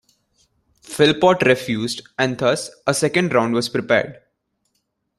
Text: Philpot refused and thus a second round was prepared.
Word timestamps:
Philpot 0.81 1.43
refused 1.43 2.01
and 2.17 2.35
thus 2.39 2.71
a 2.87 2.93
second 2.95 3.35
round 3.35 3.53
was 3.53 3.69
prepared. 3.69 4.17